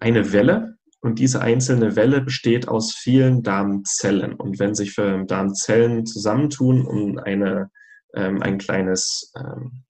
[0.00, 4.32] eine Welle und diese einzelne Welle besteht aus vielen Darmzellen.
[4.32, 7.70] Und wenn sich Darmzellen zusammentun und eine,
[8.14, 9.84] ähm, ein kleines, ähm,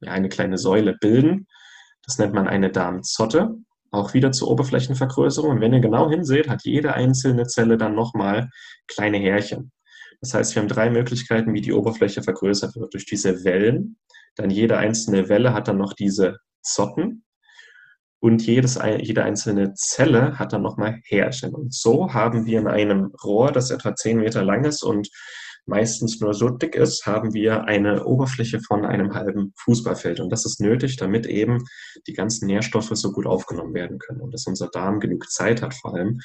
[0.00, 1.46] ja, eine kleine Säule bilden,
[2.02, 3.56] das nennt man eine Darmzotte,
[3.90, 5.50] auch wieder zur Oberflächenvergrößerung.
[5.50, 8.48] Und wenn ihr genau hinseht, hat jede einzelne Zelle dann nochmal
[8.86, 9.70] kleine Härchen.
[10.22, 12.94] Das heißt, wir haben drei Möglichkeiten, wie die Oberfläche vergrößert wird.
[12.94, 13.98] Durch diese Wellen,
[14.34, 17.24] dann jede einzelne Welle hat dann noch diese Zotten
[18.20, 21.54] und jedes, jede einzelne Zelle hat dann nochmal Härchen.
[21.54, 25.08] Und so haben wir in einem Rohr, das etwa 10 Meter lang ist und
[25.66, 30.20] meistens nur so dick ist, haben wir eine Oberfläche von einem halben Fußballfeld.
[30.20, 31.64] Und das ist nötig, damit eben
[32.06, 35.74] die ganzen Nährstoffe so gut aufgenommen werden können und dass unser Darm genug Zeit hat,
[35.74, 36.20] vor allem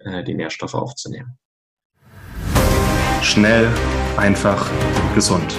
[0.00, 1.38] äh, die Nährstoffe aufzunehmen.
[3.22, 3.68] Schnell,
[4.16, 4.70] einfach,
[5.14, 5.56] gesund.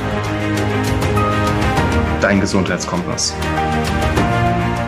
[2.22, 3.34] Dein Gesundheitskompass.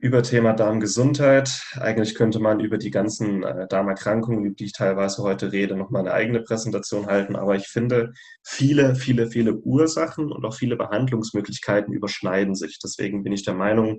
[0.00, 1.62] Über Thema Darmgesundheit.
[1.78, 6.02] Eigentlich könnte man über die ganzen äh, Darmerkrankungen, über die ich teilweise heute rede, nochmal
[6.02, 7.36] eine eigene Präsentation halten.
[7.36, 12.78] Aber ich finde, viele, viele, viele Ursachen und auch viele Behandlungsmöglichkeiten überschneiden sich.
[12.82, 13.98] Deswegen bin ich der Meinung,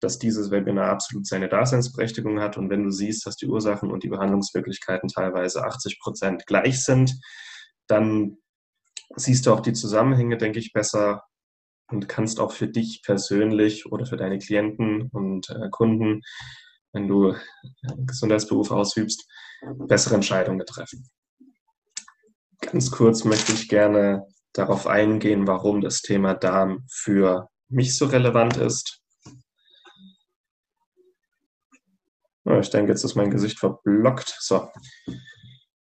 [0.00, 2.56] dass dieses Webinar absolut seine Daseinsberechtigung hat.
[2.56, 7.18] Und wenn du siehst, dass die Ursachen und die Behandlungsmöglichkeiten teilweise 80 Prozent gleich sind,
[7.88, 8.36] dann
[9.16, 11.22] siehst du auch die Zusammenhänge, denke ich, besser
[11.90, 16.22] und kannst auch für dich persönlich oder für deine Klienten und äh, Kunden,
[16.92, 17.34] wenn du
[17.82, 19.26] einen Gesundheitsberuf ausübst,
[19.86, 21.08] bessere Entscheidungen treffen.
[22.60, 28.56] Ganz kurz möchte ich gerne darauf eingehen, warum das Thema Darm für mich so relevant
[28.56, 29.00] ist.
[32.60, 34.34] Ich denke, jetzt ist mein Gesicht verblockt.
[34.40, 34.70] So.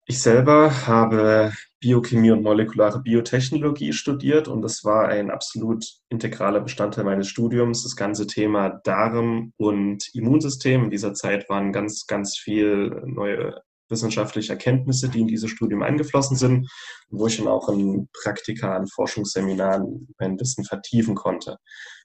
[0.06, 1.52] Ich selber habe
[1.82, 7.82] Biochemie und molekulare Biotechnologie studiert und das war ein absolut integraler Bestandteil meines Studiums.
[7.82, 10.84] Das ganze Thema Darm und Immunsystem.
[10.84, 16.36] In dieser Zeit waren ganz, ganz viel neue wissenschaftliche Erkenntnisse, die in dieses Studium eingeflossen
[16.36, 16.70] sind,
[17.10, 21.58] wo ich dann auch in Praktika, an Forschungsseminaren mein Wissen vertiefen konnte.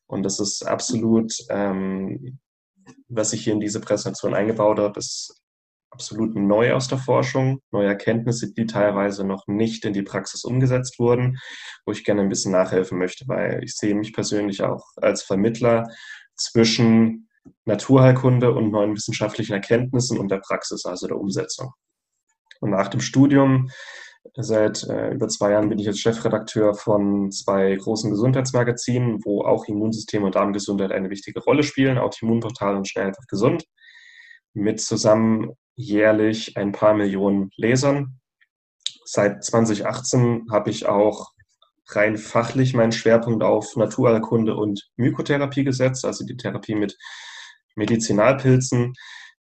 [0.08, 2.40] Und das ist absolut, ähm,
[3.10, 5.40] was ich hier in diese Präsentation eingebaut habe, ist
[5.90, 11.00] absolut neu aus der Forschung, neue Erkenntnisse, die teilweise noch nicht in die Praxis umgesetzt
[11.00, 11.38] wurden,
[11.86, 15.88] wo ich gerne ein bisschen nachhelfen möchte, weil ich sehe mich persönlich auch als Vermittler
[16.36, 17.30] zwischen
[17.66, 21.72] Naturheilkunde und neuen wissenschaftlichen Erkenntnissen und der Praxis, also der Umsetzung.
[22.60, 23.70] Und nach dem Studium,
[24.36, 29.66] seit äh, über zwei Jahren bin ich jetzt Chefredakteur von zwei großen Gesundheitsmagazinen, wo auch
[29.66, 33.66] Immunsystem und Darmgesundheit eine wichtige Rolle spielen, auch Immunportal und Schnell einfach gesund
[34.54, 38.20] mit zusammen jährlich ein paar Millionen Lesern.
[39.06, 41.32] Seit 2018 habe ich auch
[41.90, 46.98] rein fachlich meinen Schwerpunkt auf Naturheilkunde und Mykotherapie gesetzt, also die Therapie mit
[47.76, 48.94] Medizinalpilzen.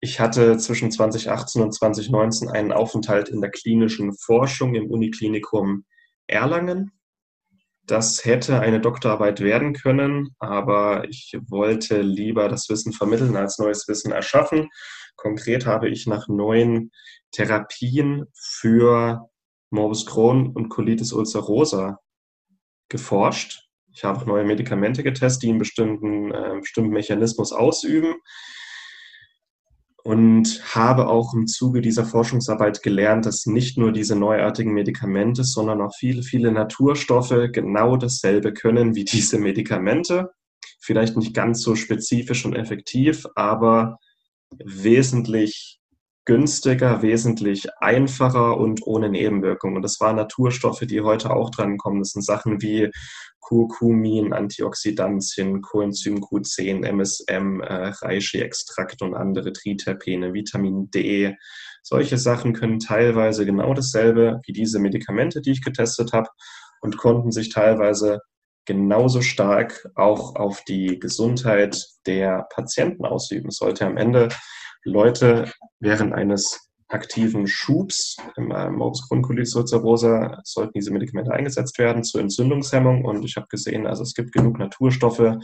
[0.00, 5.84] Ich hatte zwischen 2018 und 2019 einen Aufenthalt in der klinischen Forschung im Uniklinikum
[6.26, 6.92] Erlangen.
[7.90, 13.88] Das hätte eine Doktorarbeit werden können, aber ich wollte lieber das Wissen vermitteln als neues
[13.88, 14.68] Wissen erschaffen
[15.20, 16.92] Konkret habe ich nach neuen
[17.32, 19.28] Therapien für
[19.70, 21.98] Morbus Crohn und Colitis ulcerosa
[22.88, 23.68] geforscht.
[23.92, 28.14] Ich habe neue Medikamente getestet, die einen bestimmten, äh, bestimmten Mechanismus ausüben
[30.04, 35.80] und habe auch im Zuge dieser Forschungsarbeit gelernt, dass nicht nur diese neuartigen Medikamente, sondern
[35.80, 40.30] auch viele, viele Naturstoffe genau dasselbe können wie diese Medikamente.
[40.80, 43.98] Vielleicht nicht ganz so spezifisch und effektiv, aber
[44.58, 45.79] wesentlich
[46.30, 49.74] günstiger, wesentlich einfacher und ohne Nebenwirkungen.
[49.74, 51.98] Und das waren Naturstoffe, die heute auch dran kommen.
[51.98, 52.88] Das sind Sachen wie
[53.40, 61.34] Kurkumin, Antioxidantien, Coenzym Q10, MSM, äh, Reishi-Extrakt und andere Triterpene, Vitamin D.
[61.82, 66.28] Solche Sachen können teilweise genau dasselbe wie diese Medikamente, die ich getestet habe
[66.80, 68.20] und konnten sich teilweise
[68.66, 73.50] genauso stark auch auf die Gesundheit der Patienten ausüben.
[73.50, 74.28] sollte am Ende
[74.84, 82.02] Leute während eines aktiven Schubs im äh, Morbus Crohn-Colitis ulcerosa sollten diese Medikamente eingesetzt werden
[82.02, 83.04] zur Entzündungshemmung.
[83.04, 85.38] Und ich habe gesehen, also es gibt genug Naturstoffe,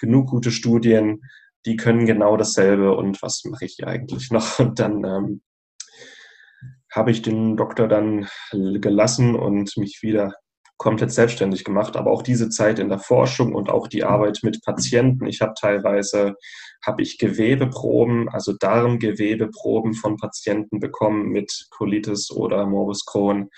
[0.00, 1.22] genug gute Studien,
[1.66, 2.96] die können genau dasselbe.
[2.96, 4.58] Und was mache ich hier eigentlich noch?
[4.58, 5.42] Und dann ähm,
[6.92, 10.34] habe ich den Doktor dann gelassen und mich wieder
[10.78, 14.62] komplett selbstständig gemacht, aber auch diese Zeit in der Forschung und auch die Arbeit mit
[14.64, 15.26] Patienten.
[15.26, 16.36] Ich habe teilweise
[16.86, 23.50] habe ich Gewebeproben, also Darmgewebeproben von Patienten bekommen mit Colitis oder Morbus Crohn.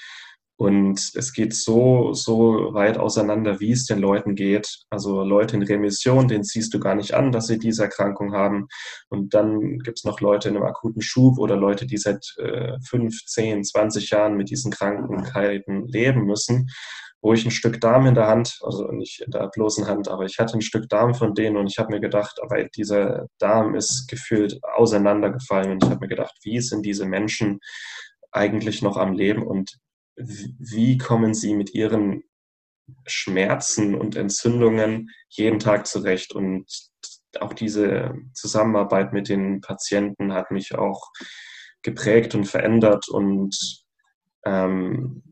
[0.56, 4.82] Und es geht so, so weit auseinander, wie es den Leuten geht.
[4.90, 8.68] Also Leute in Remission, denen siehst du gar nicht an, dass sie diese Erkrankung haben.
[9.08, 12.78] Und dann gibt es noch Leute in einem akuten Schub oder Leute, die seit äh,
[12.86, 16.68] 5, 10, 20 Jahren mit diesen Krankheiten leben müssen
[17.22, 20.24] wo ich ein Stück Darm in der Hand, also nicht in der bloßen Hand, aber
[20.24, 23.74] ich hatte ein Stück Darm von denen und ich habe mir gedacht, aber dieser Darm
[23.74, 27.60] ist gefühlt auseinandergefallen und ich habe mir gedacht, wie sind diese Menschen
[28.32, 29.76] eigentlich noch am Leben und
[30.16, 32.22] wie kommen sie mit ihren
[33.06, 36.34] Schmerzen und Entzündungen jeden Tag zurecht?
[36.34, 36.66] Und
[37.38, 41.10] auch diese Zusammenarbeit mit den Patienten hat mich auch
[41.82, 43.56] geprägt und verändert und
[44.44, 45.29] ähm,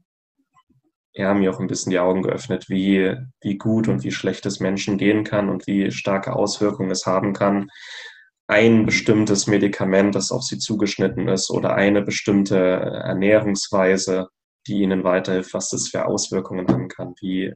[1.19, 4.61] ja, mir auch ein bisschen die Augen geöffnet, wie, wie gut und wie schlecht es
[4.61, 7.71] Menschen gehen kann und wie starke Auswirkungen es haben kann.
[8.47, 14.29] Ein bestimmtes Medikament, das auf sie zugeschnitten ist oder eine bestimmte Ernährungsweise,
[14.69, 17.53] die ihnen weiterhilft, was das für Auswirkungen haben kann, wie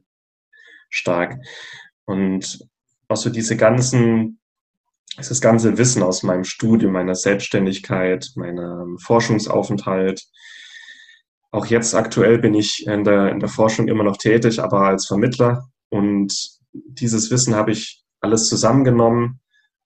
[0.89, 1.37] stark.
[2.03, 2.67] Und
[3.07, 4.39] auch so diese ganzen,
[5.15, 10.21] das ganze Wissen aus meinem Studium, meiner Selbstständigkeit, meinem Forschungsaufenthalt,
[11.53, 15.05] auch jetzt aktuell bin ich in der, in der Forschung immer noch tätig, aber als
[15.05, 15.69] Vermittler.
[15.89, 16.33] Und
[16.71, 19.39] dieses Wissen habe ich alles zusammengenommen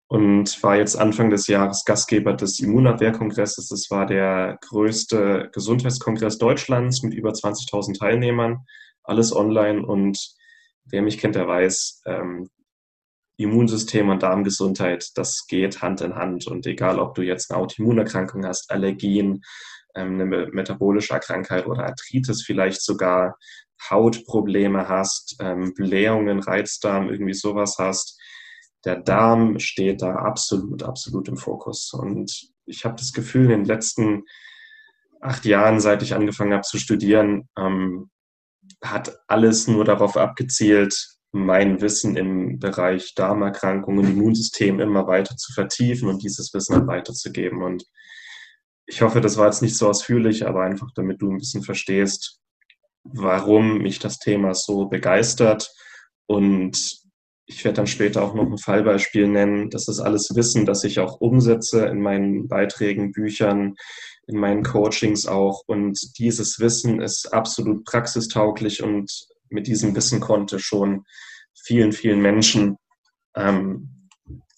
[0.08, 3.68] und war jetzt Anfang des Jahres Gastgeber des Immunabwehrkongresses.
[3.68, 8.60] Das war der größte Gesundheitskongress Deutschlands mit über 20.000 Teilnehmern,
[9.04, 9.86] alles online.
[9.86, 10.18] Und
[10.86, 12.50] wer mich kennt, der weiß, ähm,
[13.36, 16.48] Immunsystem und Darmgesundheit, das geht Hand in Hand.
[16.48, 19.44] Und egal, ob du jetzt eine Autoimmunerkrankung hast, Allergien,
[19.98, 23.38] eine metabolische Krankheit oder Arthritis vielleicht sogar,
[23.90, 28.20] Hautprobleme hast, ähm, Blähungen, Reizdarm, irgendwie sowas hast,
[28.86, 31.94] der Darm steht da absolut, absolut im Fokus.
[31.94, 34.24] Und ich habe das Gefühl, in den letzten
[35.22, 38.10] acht Jahren, seit ich angefangen habe zu studieren, ähm,
[38.84, 46.10] hat alles nur darauf abgezielt, mein Wissen im Bereich Darmerkrankungen Immunsystem immer weiter zu vertiefen
[46.10, 47.62] und dieses Wissen weiterzugeben.
[47.62, 47.84] Und
[48.88, 52.40] ich hoffe, das war jetzt nicht so ausführlich, aber einfach damit du ein bisschen verstehst,
[53.04, 55.70] warum mich das Thema so begeistert.
[56.26, 56.78] Und
[57.46, 59.70] ich werde dann später auch noch ein Fallbeispiel nennen.
[59.70, 63.76] Das ist alles Wissen, das ich auch umsetze in meinen Beiträgen, Büchern,
[64.26, 65.64] in meinen Coachings auch.
[65.68, 71.04] Und dieses Wissen ist absolut praxistauglich und mit diesem Wissen konnte schon
[71.62, 72.78] vielen, vielen Menschen
[73.36, 73.97] ähm,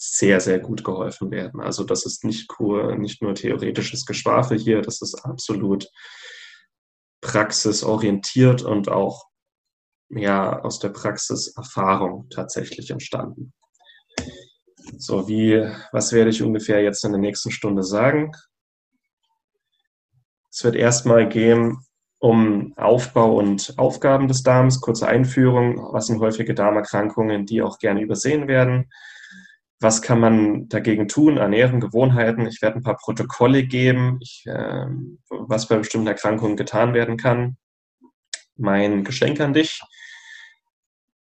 [0.02, 1.60] sehr, sehr gut geholfen werden.
[1.60, 5.90] Also das ist nicht, nur, nicht nur theoretisches Geschwafel hier, das ist absolut
[7.20, 9.26] praxisorientiert und auch
[10.10, 13.54] ja, aus der Praxis Erfahrung tatsächlich entstanden.
[14.98, 18.32] So, wie, was werde ich ungefähr jetzt in der nächsten Stunde sagen?
[20.50, 21.86] Es wird erstmal gehen
[22.20, 28.02] um Aufbau und Aufgaben des Darms, kurze Einführung, was sind häufige Darmerkrankungen, die auch gerne
[28.02, 28.90] übersehen werden,
[29.80, 31.38] was kann man dagegen tun?
[31.38, 32.46] Ernährung, Gewohnheiten.
[32.48, 34.86] Ich werde ein paar Protokolle geben, ich, äh,
[35.30, 37.58] was bei bestimmten Erkrankungen getan werden kann.
[38.58, 39.82] Mein Geschenk an dich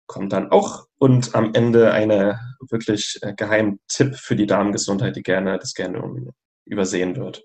[0.06, 5.22] kommt dann auch und am Ende eine wirklich äh, geheimen Tipp für die Darmgesundheit, die
[5.22, 6.32] gerne, das gerne
[6.64, 7.42] übersehen wird.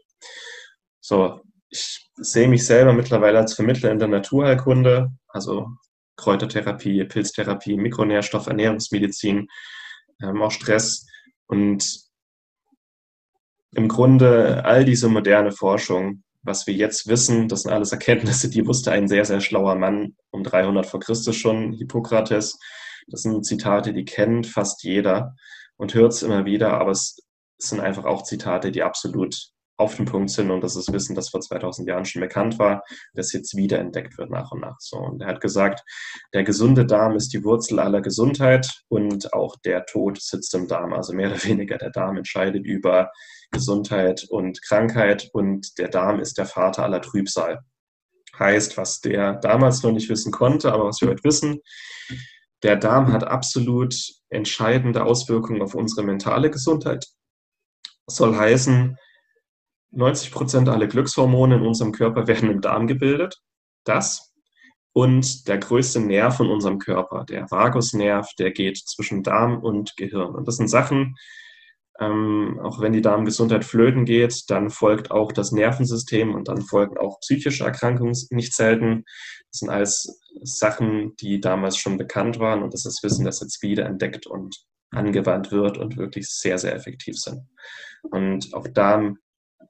[1.02, 5.68] So, ich sehe mich selber mittlerweile als Vermittler in der Naturheilkunde, also
[6.16, 9.48] Kräutertherapie, Pilztherapie, Mikronährstoff, Ernährungsmedizin
[10.22, 11.08] ähm, auch Stress.
[11.52, 12.00] Und
[13.72, 18.66] im Grunde all diese moderne Forschung, was wir jetzt wissen, das sind alles Erkenntnisse, die
[18.66, 22.58] wusste ein sehr, sehr schlauer Mann um 300 vor Christus schon, Hippokrates.
[23.08, 25.36] Das sind Zitate, die kennt fast jeder
[25.76, 27.18] und hört es immer wieder, aber es
[27.58, 29.51] sind einfach auch Zitate, die absolut
[29.82, 32.84] auf den Punkt sind und das ist Wissen, das vor 2000 Jahren schon bekannt war,
[33.14, 34.78] das jetzt wieder entdeckt wird nach und nach.
[34.80, 35.82] So, und er hat gesagt,
[36.34, 40.94] der gesunde Darm ist die Wurzel aller Gesundheit und auch der Tod sitzt im Darm.
[40.94, 43.12] Also mehr oder weniger der Darm entscheidet über
[43.50, 47.60] Gesundheit und Krankheit und der Darm ist der Vater aller Trübsal.
[48.38, 51.60] Heißt, was der damals noch nicht wissen konnte, aber was wir heute wissen,
[52.64, 53.96] der Darm hat absolut
[54.30, 57.08] entscheidende Auswirkungen auf unsere mentale Gesundheit.
[58.08, 58.98] soll heißen,
[59.92, 63.42] 90 Prozent aller Glückshormone in unserem Körper werden im Darm gebildet.
[63.84, 64.32] Das
[64.94, 70.36] und der größte Nerv in unserem Körper, der Vagusnerv, der geht zwischen Darm und Gehirn.
[70.36, 71.16] Und das sind Sachen,
[72.00, 76.98] Ähm, auch wenn die Darmgesundheit flöten geht, dann folgt auch das Nervensystem und dann folgen
[76.98, 79.04] auch psychische Erkrankungen nicht selten.
[79.52, 83.62] Das sind alles Sachen, die damals schon bekannt waren und das ist Wissen, das jetzt
[83.62, 84.56] wieder entdeckt und
[84.92, 87.42] angewandt wird und wirklich sehr, sehr effektiv sind.
[88.10, 88.68] Und auch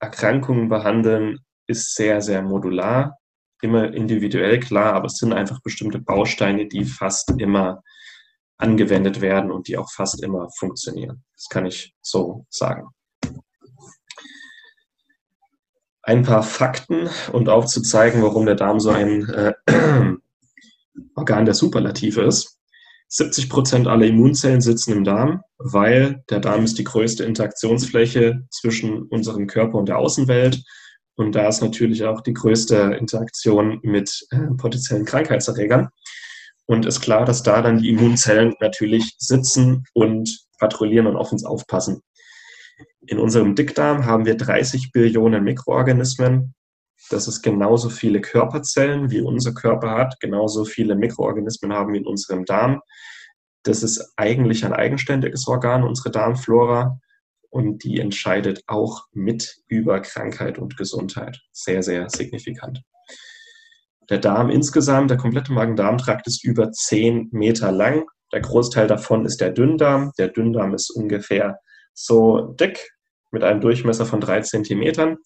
[0.02, 3.18] Darmerkrankungen behandeln ist sehr, sehr modular,
[3.62, 7.84] immer individuell klar, aber es sind einfach bestimmte Bausteine, die fast immer
[8.58, 11.24] angewendet werden und die auch fast immer funktionieren.
[11.36, 12.90] Das kann ich so sagen.
[16.02, 19.54] Ein paar Fakten und aufzuzeigen, warum der Darm so ein äh,
[21.16, 22.60] Organ der Superlative ist.
[23.14, 29.04] 70 Prozent aller Immunzellen sitzen im Darm, weil der Darm ist die größte Interaktionsfläche zwischen
[29.04, 30.64] unserem Körper und der Außenwelt.
[31.16, 35.90] Und da ist natürlich auch die größte Interaktion mit äh, potenziellen Krankheitserregern.
[36.66, 41.44] Und ist klar, dass da dann die Immunzellen natürlich sitzen und patrouillieren und auf uns
[41.44, 42.02] aufpassen.
[43.02, 46.54] In unserem Dickdarm haben wir 30 Billionen Mikroorganismen.
[47.10, 50.20] Das ist genauso viele Körperzellen, wie unser Körper hat.
[50.20, 52.82] Genauso viele Mikroorganismen haben wir in unserem Darm.
[53.64, 57.00] Das ist eigentlich ein eigenständiges Organ, unsere Darmflora.
[57.50, 61.42] Und die entscheidet auch mit über Krankheit und Gesundheit.
[61.52, 62.82] Sehr, sehr signifikant.
[64.10, 68.06] Der Darm insgesamt, der komplette Magen-Darm-Trakt ist über 10 Meter lang.
[68.32, 70.12] Der Großteil davon ist der Dünndarm.
[70.18, 71.60] Der Dünndarm ist ungefähr
[71.94, 72.92] so dick
[73.32, 75.18] mit einem Durchmesser von drei Zentimetern.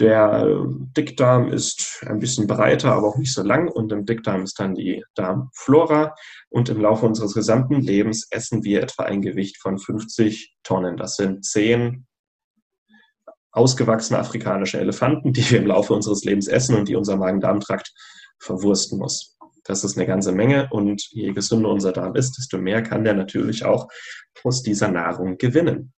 [0.00, 3.68] Der Dickdarm ist ein bisschen breiter, aber auch nicht so lang.
[3.68, 6.14] Und im Dickdarm ist dann die Darmflora.
[6.50, 10.96] Und im Laufe unseres gesamten Lebens essen wir etwa ein Gewicht von 50 Tonnen.
[10.96, 12.06] Das sind 10
[13.52, 17.92] ausgewachsene afrikanische Elefanten, die wir im Laufe unseres Lebens essen und die unser Magen-Darm-Trakt
[18.40, 19.36] verwursten muss.
[19.64, 23.14] Das ist eine ganze Menge und je gesünder unser Darm ist, desto mehr kann der
[23.14, 23.88] natürlich auch
[24.42, 25.94] aus dieser Nahrung gewinnen.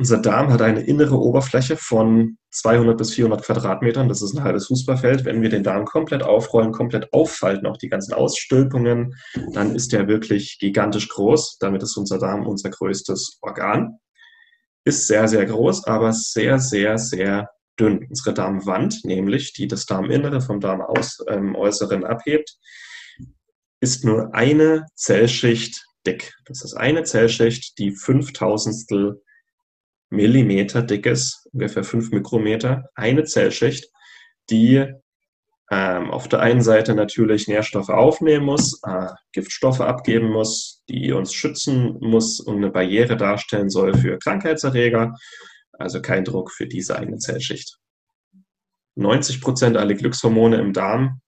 [0.00, 4.08] Unser Darm hat eine innere Oberfläche von 200 bis 400 Quadratmetern.
[4.08, 5.26] Das ist ein halbes Fußballfeld.
[5.26, 9.14] Wenn wir den Darm komplett aufrollen, komplett auffalten, auch die ganzen Ausstülpungen,
[9.52, 11.58] dann ist der wirklich gigantisch groß.
[11.58, 13.98] Damit ist unser Darm unser größtes Organ
[14.86, 18.06] ist sehr, sehr groß, aber sehr, sehr, sehr dünn.
[18.08, 22.56] Unsere Darmwand, nämlich die das Darminnere vom Darmäußeren ähm, abhebt,
[23.80, 26.32] ist nur eine Zellschicht dick.
[26.46, 28.74] Das ist eine Zellschicht, die 5000
[30.10, 32.90] Millimeter dick ist, ungefähr 5 Mikrometer.
[32.94, 33.88] Eine Zellschicht,
[34.50, 34.86] die
[35.70, 41.32] ähm, auf der einen Seite natürlich Nährstoffe aufnehmen muss, äh, Giftstoffe abgeben muss, die uns
[41.32, 45.14] schützen muss und eine Barriere darstellen soll für Krankheitserreger,
[45.72, 47.78] also kein Druck für diese eigene Zellschicht.
[48.96, 51.20] 90 Prozent aller Glückshormone im Darm,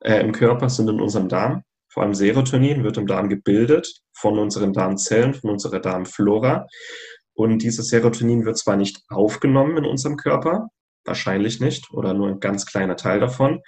[0.00, 1.62] äh, im Körper sind in unserem Darm.
[1.90, 6.66] Vor allem Serotonin wird im Darm gebildet von unseren Darmzellen, von unserer Darmflora.
[7.38, 10.70] Und dieses Serotonin wird zwar nicht aufgenommen in unserem Körper,
[11.04, 13.60] Wahrscheinlich nicht oder nur ein ganz kleiner Teil davon.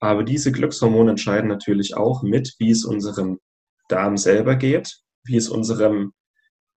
[0.00, 3.38] Aber diese Glückshormone entscheiden natürlich auch mit, wie es unserem
[3.88, 6.12] Darm selber geht, wie es unserem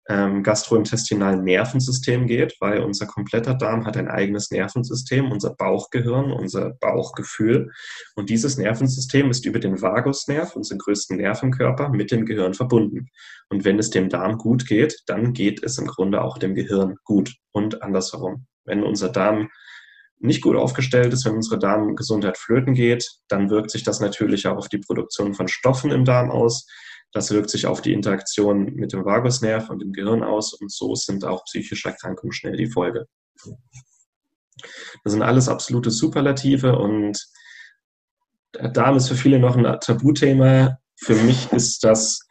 [0.10, 6.72] ähm, gastrointestinalen Nervensystem geht, weil unser kompletter Darm hat ein eigenes Nervensystem, unser Bauchgehirn, unser
[6.72, 7.72] Bauchgefühl.
[8.16, 12.56] Und dieses Nervensystem ist über den Vagusnerv, unseren größten Nerv im Körper, mit dem Gehirn
[12.56, 13.10] verbunden.
[13.50, 16.96] Und wenn es dem Darm gut geht, dann geht es im Grunde auch dem Gehirn
[17.04, 18.48] gut und andersherum.
[18.66, 19.50] Wenn unser Darm
[20.18, 24.58] nicht gut aufgestellt ist, wenn unsere Darmgesundheit flöten geht, dann wirkt sich das natürlich auch
[24.58, 26.68] auf die Produktion von Stoffen im Darm aus.
[27.12, 30.94] Das wirkt sich auf die Interaktion mit dem Vagusnerv und dem Gehirn aus und so
[30.96, 33.08] sind auch psychische Erkrankungen schnell die Folge.
[35.04, 37.18] Das sind alles absolute Superlative und
[38.52, 40.80] Darm ist für viele noch ein Tabuthema.
[40.96, 42.28] Für mich ist das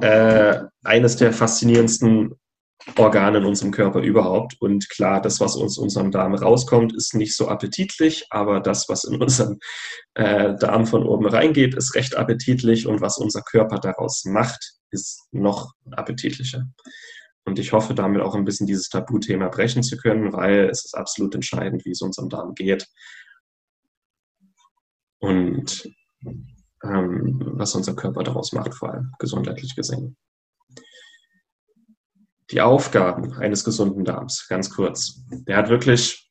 [0.00, 2.34] äh, eines der faszinierendsten
[2.96, 4.60] Organe in unserem Körper überhaupt.
[4.60, 9.04] Und klar, das, was aus unserem Darm rauskommt, ist nicht so appetitlich, aber das, was
[9.04, 9.58] in unseren
[10.14, 15.26] äh, Darm von oben reingeht, ist recht appetitlich und was unser Körper daraus macht, ist
[15.30, 16.66] noch appetitlicher.
[17.44, 20.94] Und ich hoffe, damit auch ein bisschen dieses Tabuthema brechen zu können, weil es ist
[20.94, 22.86] absolut entscheidend, wie es unserem Darm geht.
[25.18, 25.88] Und
[26.84, 30.16] ähm, was unser Körper daraus macht, vor allem gesundheitlich gesehen.
[32.52, 35.24] Die Aufgaben eines gesunden Darms, ganz kurz.
[35.30, 36.30] Der hat wirklich,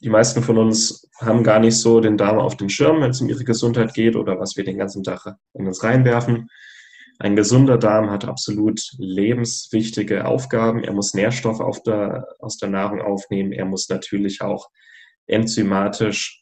[0.00, 3.20] die meisten von uns haben gar nicht so den Darm auf dem Schirm, wenn es
[3.20, 6.48] um ihre Gesundheit geht oder was wir den ganzen Tag in uns reinwerfen.
[7.20, 10.82] Ein gesunder Darm hat absolut lebenswichtige Aufgaben.
[10.82, 13.52] Er muss Nährstoffe der, aus der Nahrung aufnehmen.
[13.52, 14.70] Er muss natürlich auch
[15.26, 16.39] enzymatisch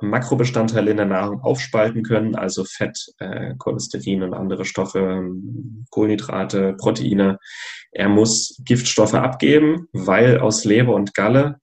[0.00, 5.24] Makrobestandteile in der Nahrung aufspalten können, also Fett, äh, Cholesterin und andere Stoffe,
[5.90, 7.38] Kohlenhydrate, Proteine.
[7.92, 11.56] Er muss Giftstoffe abgeben, weil aus Leber und Galle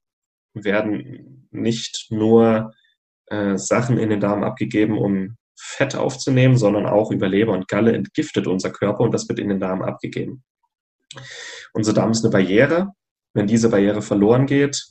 [0.53, 2.73] werden nicht nur
[3.27, 7.93] äh, Sachen in den Darm abgegeben, um Fett aufzunehmen, sondern auch über Leber und Galle
[7.93, 10.43] entgiftet unser Körper und das wird in den Darm abgegeben.
[11.73, 12.89] Unser Darm ist eine Barriere.
[13.33, 14.83] Wenn diese Barriere verloren geht,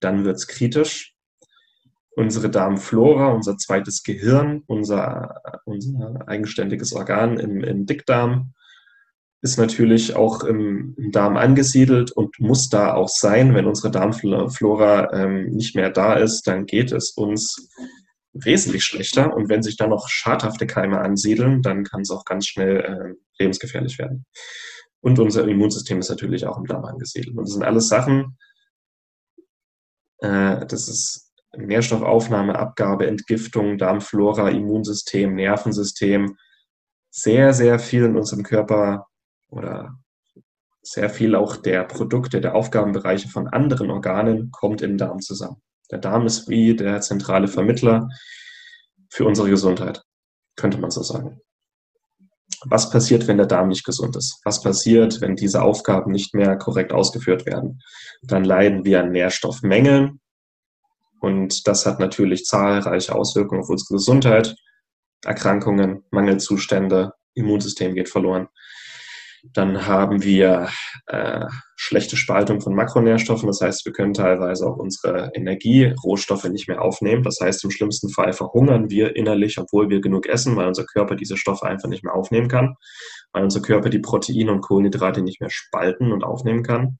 [0.00, 1.14] dann wird es kritisch.
[2.16, 8.52] Unsere Darmflora, unser zweites Gehirn, unser, unser eigenständiges Organ im, im Dickdarm,
[9.42, 13.54] ist natürlich auch im, im, Darm angesiedelt und muss da auch sein.
[13.54, 17.70] Wenn unsere Darmflora ähm, nicht mehr da ist, dann geht es uns
[18.32, 19.34] wesentlich schlechter.
[19.34, 23.42] Und wenn sich dann noch schadhafte Keime ansiedeln, dann kann es auch ganz schnell äh,
[23.42, 24.26] lebensgefährlich werden.
[25.00, 27.36] Und unser Immunsystem ist natürlich auch im Darm angesiedelt.
[27.36, 28.36] Und das sind alles Sachen,
[30.18, 36.36] äh, das ist Nährstoffaufnahme, Abgabe, Entgiftung, Darmflora, Immunsystem, Nervensystem.
[37.10, 39.06] Sehr, sehr viel in unserem Körper
[39.48, 39.96] oder
[40.82, 45.60] sehr viel auch der Produkte, der Aufgabenbereiche von anderen Organen kommt im Darm zusammen.
[45.90, 48.08] Der Darm ist wie der zentrale Vermittler
[49.08, 50.02] für unsere Gesundheit,
[50.56, 51.40] könnte man so sagen.
[52.66, 54.40] Was passiert, wenn der Darm nicht gesund ist?
[54.44, 57.80] Was passiert, wenn diese Aufgaben nicht mehr korrekt ausgeführt werden?
[58.22, 60.19] Dann leiden wir an Nährstoffmängeln
[61.20, 64.54] und das hat natürlich zahlreiche Auswirkungen auf unsere Gesundheit.
[65.24, 68.48] Erkrankungen, Mangelzustände, Immunsystem geht verloren.
[69.54, 70.68] Dann haben wir
[71.06, 71.46] äh,
[71.76, 73.46] schlechte Spaltung von Makronährstoffen.
[73.46, 77.22] Das heißt, wir können teilweise auch unsere Energierohstoffe nicht mehr aufnehmen.
[77.22, 81.16] Das heißt, im schlimmsten Fall verhungern wir innerlich, obwohl wir genug essen, weil unser Körper
[81.16, 82.76] diese Stoffe einfach nicht mehr aufnehmen kann,
[83.32, 86.98] weil unser Körper die Proteine und Kohlenhydrate nicht mehr spalten und aufnehmen kann.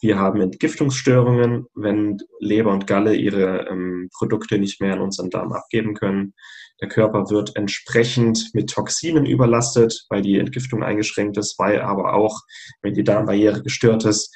[0.00, 5.52] Wir haben Entgiftungsstörungen, wenn Leber und Galle ihre ähm, Produkte nicht mehr in unseren Darm
[5.52, 6.32] abgeben können.
[6.80, 12.40] Der Körper wird entsprechend mit Toxinen überlastet, weil die Entgiftung eingeschränkt ist, weil aber auch,
[12.80, 14.34] wenn die Darmbarriere gestört ist,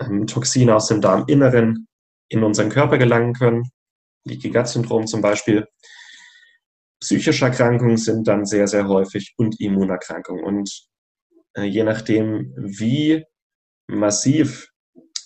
[0.00, 1.86] ähm, Toxine aus dem Darminneren
[2.28, 3.70] in unseren Körper gelangen können.
[4.24, 5.66] Leaky Gut Syndrom zum Beispiel.
[7.00, 10.42] Psychische Erkrankungen sind dann sehr, sehr häufig und Immunerkrankungen.
[10.42, 10.88] Und
[11.54, 13.24] äh, je nachdem, wie
[13.86, 14.73] massiv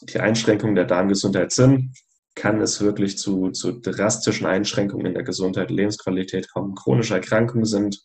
[0.03, 1.93] die Einschränkungen der Darmgesundheit sind,
[2.35, 6.75] kann es wirklich zu, zu drastischen Einschränkungen in der Gesundheit, Lebensqualität kommen.
[6.75, 8.01] Chronische Erkrankungen sind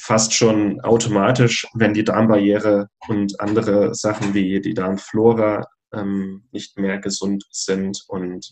[0.00, 6.98] fast schon automatisch, wenn die Darmbarriere und andere Sachen wie die Darmflora ähm, nicht mehr
[6.98, 8.50] gesund sind und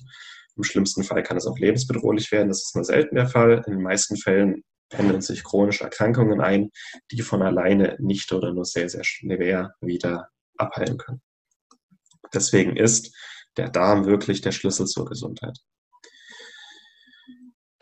[0.56, 2.48] im schlimmsten Fall kann es auch lebensbedrohlich werden.
[2.48, 3.62] Das ist nur selten der Fall.
[3.66, 6.70] In den meisten Fällen pendeln sich chronische Erkrankungen ein,
[7.10, 11.22] die von alleine nicht oder nur sehr, sehr schwer wieder abheilen können.
[12.32, 13.14] Deswegen ist
[13.56, 15.58] der Darm wirklich der Schlüssel zur Gesundheit.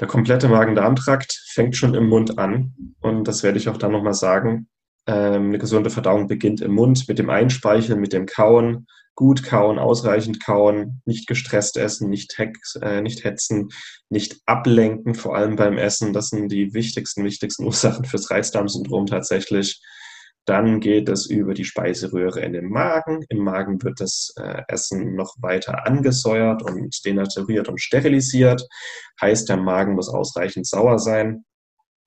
[0.00, 4.14] Der komplette Magen-Darm-Trakt fängt schon im Mund an und das werde ich auch dann nochmal
[4.14, 4.68] sagen.
[5.06, 9.80] Ähm, eine gesunde Verdauung beginnt im Mund mit dem Einspeicheln, mit dem Kauen, gut kauen,
[9.80, 13.70] ausreichend kauen, nicht gestresst essen, nicht, hex, äh, nicht hetzen,
[14.08, 16.12] nicht ablenken, vor allem beim Essen.
[16.12, 19.82] Das sind die wichtigsten, wichtigsten Ursachen fürs Reizdarmsyndrom tatsächlich.
[20.48, 23.22] Dann geht es über die Speiseröhre in den Magen.
[23.28, 28.66] Im Magen wird das äh, Essen noch weiter angesäuert und denaturiert und sterilisiert.
[29.20, 31.44] Heißt, der Magen muss ausreichend sauer sein.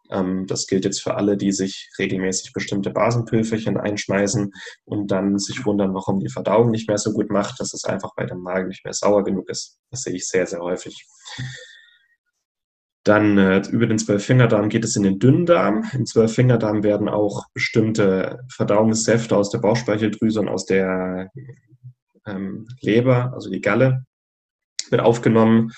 [0.09, 4.51] Ähm, das gilt jetzt für alle, die sich regelmäßig bestimmte Basenpülverchen einschmeißen
[4.85, 8.15] und dann sich wundern, warum die Verdauung nicht mehr so gut macht, dass es einfach
[8.15, 9.77] bei dem Magen nicht mehr sauer genug ist.
[9.91, 11.05] Das sehe ich sehr, sehr häufig.
[13.03, 15.89] Dann äh, über den Zwölffingerdarm geht es in den Dünndarm.
[15.93, 21.31] Im Zwölffingerdarm werden auch bestimmte Verdauungssäfte aus der Bauchspeicheldrüse und aus der
[22.27, 24.05] ähm, Leber, also die Galle,
[24.91, 25.71] wird aufgenommen.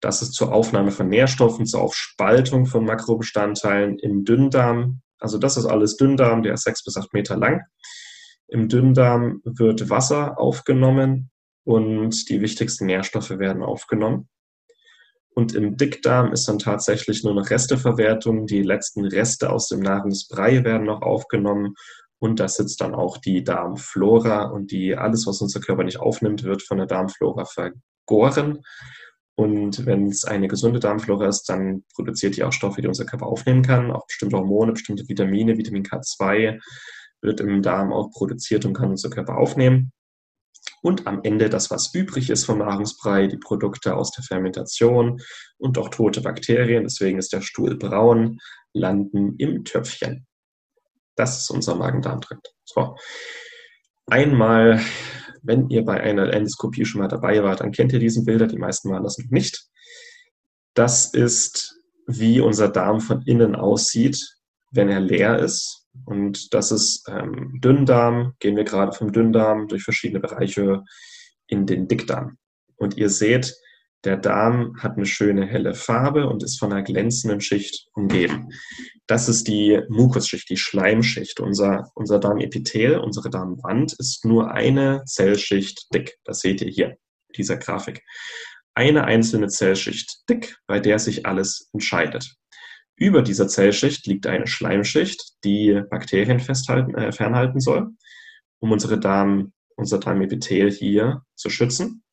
[0.00, 5.02] Das ist zur Aufnahme von Nährstoffen, zur Aufspaltung von Makrobestandteilen im Dünndarm.
[5.18, 7.62] Also das ist alles Dünndarm, der ist sechs bis acht Meter lang.
[8.48, 11.30] Im Dünndarm wird Wasser aufgenommen
[11.64, 14.28] und die wichtigsten Nährstoffe werden aufgenommen.
[15.34, 18.46] Und im Dickdarm ist dann tatsächlich nur noch Resteverwertung.
[18.46, 21.74] Die letzten Reste aus dem Nahrungsbrei werden noch aufgenommen.
[22.18, 24.44] Und da sitzt dann auch die Darmflora.
[24.44, 28.60] Und die, alles, was unser Körper nicht aufnimmt, wird von der Darmflora vergoren.
[29.34, 33.26] Und wenn es eine gesunde Darmflora ist, dann produziert die auch Stoffe, die unser Körper
[33.26, 33.90] aufnehmen kann.
[33.90, 36.60] Auch bestimmte Hormone, bestimmte Vitamine, Vitamin K2
[37.22, 39.92] wird im Darm auch produziert und kann unser Körper aufnehmen.
[40.82, 45.20] Und am Ende das, was übrig ist vom Nahrungsbrei, die Produkte aus der Fermentation
[45.58, 48.38] und auch tote Bakterien, deswegen ist der Stuhl braun,
[48.74, 50.26] landen im Töpfchen.
[51.16, 52.52] Das ist unser Magen-Darm-Trakt.
[52.64, 52.96] So.
[54.06, 54.80] Einmal,
[55.42, 58.46] wenn ihr bei einer Endoskopie schon mal dabei wart, dann kennt ihr diesen Bilder.
[58.46, 59.68] Die meisten waren das noch nicht.
[60.74, 64.18] Das ist, wie unser Darm von innen aussieht,
[64.70, 65.81] wenn er leer ist.
[66.04, 68.34] Und das ist ähm, Dünndarm.
[68.38, 70.82] Gehen wir gerade vom Dünndarm durch verschiedene Bereiche
[71.46, 72.38] in den Dickdarm.
[72.76, 73.54] Und ihr seht,
[74.04, 78.48] der Darm hat eine schöne helle Farbe und ist von einer glänzenden Schicht umgeben.
[79.06, 81.38] Das ist die Mukusschicht, die Schleimschicht.
[81.38, 86.18] Unser, unser Darmepithel, unsere Darmwand ist nur eine Zellschicht dick.
[86.24, 86.96] Das seht ihr hier,
[87.36, 88.02] dieser Grafik.
[88.74, 92.34] Eine einzelne Zellschicht dick, bei der sich alles entscheidet.
[93.02, 97.88] Über dieser Zellschicht liegt eine Schleimschicht, die Bakterien festhalten, äh, fernhalten soll,
[98.60, 102.04] um unsere Darm, unser Darmepithel hier zu schützen.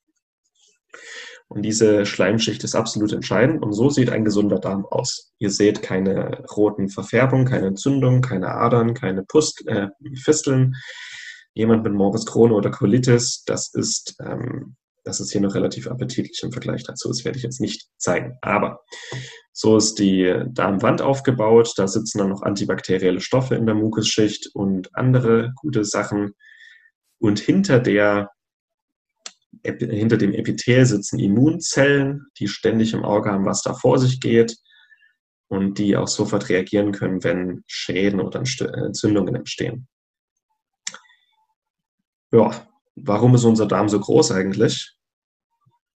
[1.47, 3.61] Und diese Schleimschicht ist absolut entscheidend.
[3.61, 5.31] Und so sieht ein gesunder Darm aus.
[5.37, 10.73] Ihr seht keine roten Verfärbungen, keine Entzündungen, keine Adern, keine Pust äh, Fisteln.
[11.53, 16.41] Jemand mit Morbus Crohn oder Colitis, das ist, ähm, das ist hier noch relativ appetitlich
[16.41, 17.09] im Vergleich dazu.
[17.09, 18.39] Das werde ich jetzt nicht zeigen.
[18.41, 18.79] Aber
[19.61, 21.73] so ist die Darmwand aufgebaut.
[21.75, 26.33] Da sitzen dann noch antibakterielle Stoffe in der Mukusschicht und andere gute Sachen.
[27.19, 28.31] Und hinter der
[29.61, 34.55] hinter dem Epithel sitzen Immunzellen, die ständig im Auge haben, was da vor sich geht
[35.49, 39.89] und die auch sofort reagieren können, wenn Schäden oder Entzündungen entstehen.
[42.31, 44.95] Ja, warum ist unser Darm so groß eigentlich?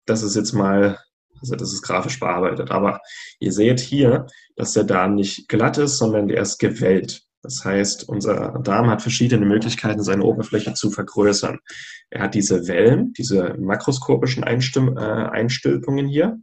[0.05, 0.98] Das ist jetzt mal,
[1.42, 3.00] also das ist grafisch bearbeitet, aber
[3.40, 4.26] ihr seht hier,
[4.57, 7.22] dass der Darm nicht glatt ist, sondern der ist gewellt.
[7.42, 11.59] Das heißt, unser Darm hat verschiedene Möglichkeiten, seine Oberfläche zu vergrößern.
[12.11, 16.38] Er hat diese Wellen, diese makroskopischen Einstimm äh, Einstülpungen hier.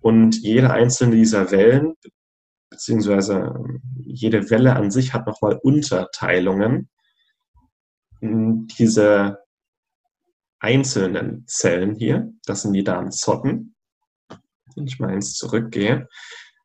[0.00, 1.94] Und jede einzelne dieser Wellen,
[2.70, 3.54] beziehungsweise
[3.98, 6.88] jede Welle an sich hat nochmal Unterteilungen.
[8.22, 9.38] Diese
[10.58, 13.74] einzelnen Zellen hier, das sind die Darmzotten.
[14.78, 16.08] Wenn ich mal eins zurückgehe,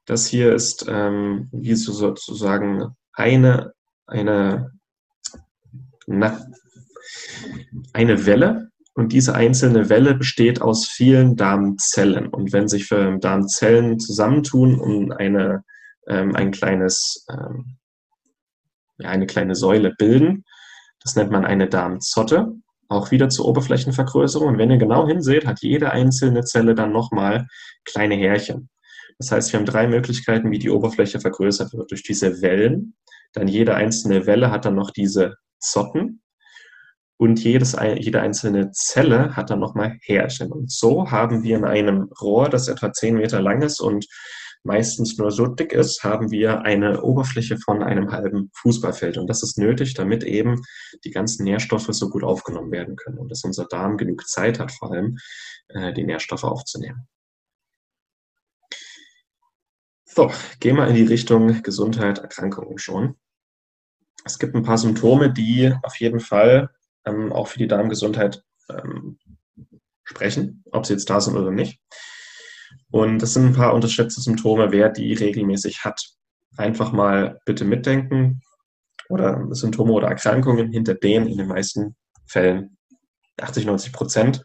[0.06, 3.74] das hier ist ähm, wie so sozusagen eine,
[4.06, 4.72] eine,
[6.06, 6.46] na,
[7.94, 8.70] eine Welle.
[8.96, 12.28] Und diese einzelne Welle besteht aus vielen Darmzellen.
[12.28, 15.64] Und wenn sich Darmzellen zusammentun und eine,
[16.08, 17.78] ähm, ein kleines, ähm,
[19.00, 20.44] ja, eine kleine Säule bilden,
[21.02, 22.54] das nennt man eine Darmzotte,
[22.94, 24.50] auch wieder zur Oberflächenvergrößerung.
[24.50, 27.48] Und wenn ihr genau hinseht, hat jede einzelne Zelle dann nochmal
[27.86, 28.70] kleine Härchen.
[29.20, 31.92] Das heißt, wir haben drei Möglichkeiten, wie die Oberfläche vergrößert wird.
[31.92, 32.96] Durch diese Wellen,
[33.34, 36.22] dann jede einzelne Welle hat dann noch diese Zotten
[37.18, 40.52] und jedes, jede einzelne Zelle hat dann nochmal Härchen.
[40.52, 44.08] Und so haben wir in einem Rohr, das etwa 10 Meter lang ist und
[44.64, 49.18] meistens nur so dick ist, haben wir eine Oberfläche von einem halben Fußballfeld.
[49.18, 50.62] Und das ist nötig, damit eben
[51.04, 54.72] die ganzen Nährstoffe so gut aufgenommen werden können und dass unser Darm genug Zeit hat,
[54.72, 55.18] vor allem
[55.70, 57.08] äh, die Nährstoffe aufzunehmen.
[60.06, 63.16] So, gehen wir in die Richtung Gesundheit, Erkrankungen schon.
[64.26, 66.70] Es gibt ein paar Symptome, die auf jeden Fall
[67.06, 69.18] ähm, auch für die Darmgesundheit ähm,
[70.04, 71.82] sprechen, ob sie jetzt da sind oder nicht.
[72.92, 76.02] Und das sind ein paar unterschätzte Symptome, wer die regelmäßig hat.
[76.58, 78.42] Einfach mal bitte mitdenken
[79.10, 81.96] oder Symptome oder Erkrankungen, hinter denen in den meisten
[82.28, 82.78] Fällen
[83.42, 84.44] 80, 90 Prozent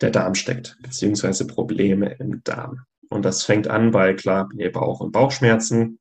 [0.00, 2.84] der Darm steckt, beziehungsweise Probleme im Darm.
[3.08, 5.98] Und das fängt an bei klar Bauch- und Bauchschmerzen.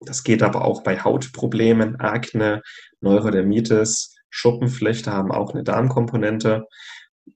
[0.00, 2.62] Das geht aber auch bei Hautproblemen, Akne,
[3.00, 6.66] Neurodermitis, Schuppenflechte haben auch eine Darmkomponente.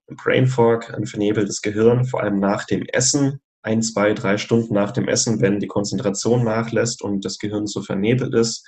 [0.09, 4.93] Brain Fog, ein vernebeltes Gehirn, vor allem nach dem Essen, ein, zwei, drei Stunden nach
[4.93, 8.67] dem Essen, wenn die Konzentration nachlässt und das Gehirn so vernebelt ist.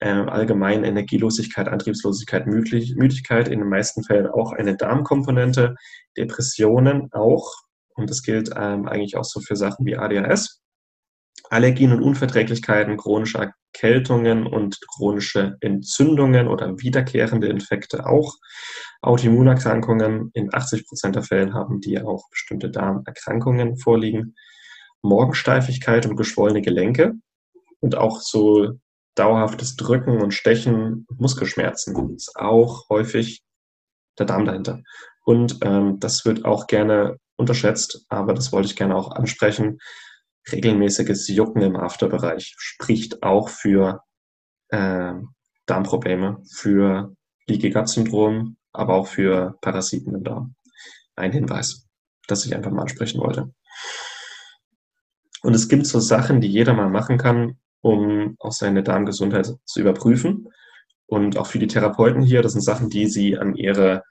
[0.00, 5.74] Äh, allgemein Energielosigkeit, Antriebslosigkeit, Müdigkeit, in den meisten Fällen auch eine Darmkomponente.
[6.16, 7.50] Depressionen auch,
[7.94, 10.63] und das gilt ähm, eigentlich auch so für Sachen wie ADHS.
[11.50, 18.34] Allergien und Unverträglichkeiten, chronische Erkältungen und chronische Entzündungen oder wiederkehrende Infekte auch.
[19.02, 24.34] Autoimmunerkrankungen, in 80 Prozent der Fällen haben die auch bestimmte Darmerkrankungen vorliegen.
[25.02, 27.12] Morgensteifigkeit und geschwollene Gelenke
[27.80, 28.78] und auch so
[29.14, 33.42] dauerhaftes Drücken und Stechen, Muskelschmerzen ist auch häufig
[34.18, 34.80] der Darm dahinter.
[35.24, 39.78] Und ähm, das wird auch gerne unterschätzt, aber das wollte ich gerne auch ansprechen.
[40.52, 44.02] Regelmäßiges Jucken im Afterbereich spricht auch für
[44.68, 45.14] äh,
[45.66, 47.14] Darmprobleme, für
[47.46, 50.54] Leaky Gut Syndrom, aber auch für Parasiten im Darm.
[51.16, 51.86] Ein Hinweis,
[52.26, 53.52] das ich einfach mal ansprechen wollte.
[55.42, 59.80] Und es gibt so Sachen, die jeder mal machen kann, um auch seine Darmgesundheit zu
[59.80, 60.48] überprüfen.
[61.06, 64.02] Und auch für die Therapeuten hier, das sind Sachen, die sie an ihre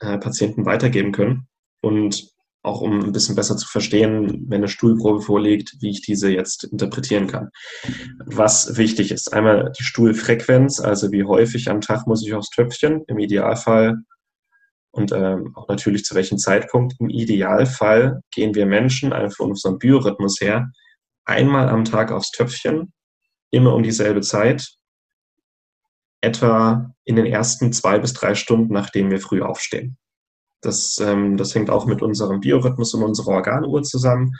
[0.00, 1.46] äh, Patienten weitergeben können.
[1.80, 2.33] Und
[2.64, 6.64] auch um ein bisschen besser zu verstehen, wenn eine Stuhlprobe vorliegt, wie ich diese jetzt
[6.64, 7.50] interpretieren kann.
[8.24, 13.04] Was wichtig ist, einmal die Stuhlfrequenz, also wie häufig am Tag muss ich aufs Töpfchen,
[13.06, 13.98] im Idealfall
[14.92, 16.94] und ähm, auch natürlich zu welchem Zeitpunkt.
[17.00, 20.70] Im Idealfall gehen wir Menschen einfach von unserem Biorhythmus her
[21.26, 22.94] einmal am Tag aufs Töpfchen,
[23.50, 24.74] immer um dieselbe Zeit,
[26.22, 29.98] etwa in den ersten zwei bis drei Stunden, nachdem wir früh aufstehen.
[30.64, 34.32] Das, ähm, das hängt auch mit unserem Biorhythmus und unserer Organuhr zusammen.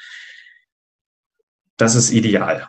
[1.76, 2.68] Das ist ideal.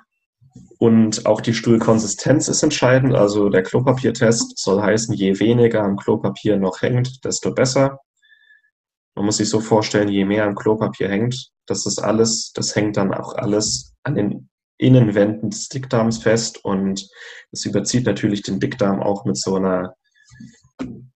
[0.77, 3.15] Und auch die Stuhlkonsistenz ist entscheidend.
[3.15, 7.99] Also der Klopapiertest soll heißen, je weniger am Klopapier noch hängt, desto besser.
[9.15, 12.97] Man muss sich so vorstellen, je mehr am Klopapier hängt, das ist alles, das hängt
[12.97, 17.07] dann auch alles an den Innenwänden des Dickdarms fest und
[17.51, 19.95] es überzieht natürlich den Dickdarm auch mit so einer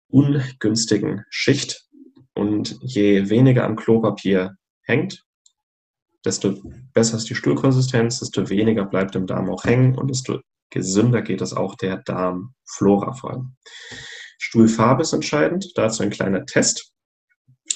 [0.10, 1.87] ungünstigen Schicht.
[2.48, 5.26] Und je weniger am Klopapier hängt,
[6.24, 6.56] desto
[6.94, 11.42] besser ist die Stuhlkonsistenz, desto weniger bleibt im Darm auch hängen und desto gesünder geht
[11.42, 13.56] es auch der Darmflora vor allem.
[14.40, 16.94] Stuhlfarbe ist entscheidend, dazu ein kleiner Test.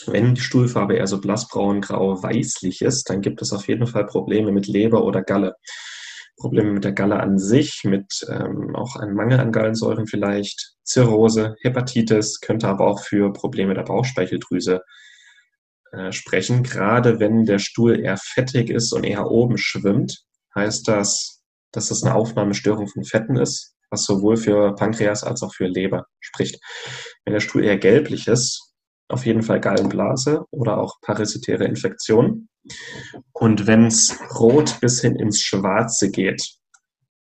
[0.06, 4.06] Wenn die Stuhlfarbe eher so blassbraun, grau, weißlich ist, dann gibt es auf jeden Fall
[4.06, 5.56] Probleme mit Leber oder Galle.
[6.38, 11.56] Probleme mit der Galle an sich, mit ähm, auch einem Mangel an Gallensäuren vielleicht, Zirrhose,
[11.62, 14.82] Hepatitis, könnte aber auch für Probleme der Bauchspeicheldrüse
[15.92, 16.64] äh, sprechen.
[16.64, 20.24] Gerade wenn der Stuhl eher fettig ist und eher oben schwimmt,
[20.56, 25.54] heißt das, dass das eine Aufnahmestörung von Fetten ist, was sowohl für Pankreas als auch
[25.54, 26.60] für Leber spricht.
[27.26, 28.72] Wenn der Stuhl eher gelblich ist,
[29.10, 32.50] auf jeden Fall Gallenblase oder auch parasitäre Infektionen.
[33.34, 36.42] Und wenn es rot bis hin ins Schwarze geht,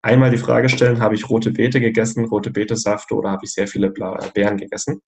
[0.04, 3.66] einmal die Frage stellen, habe ich rote Beete gegessen, rote Beetesäfte oder habe ich sehr
[3.66, 5.00] viele Beeren gegessen?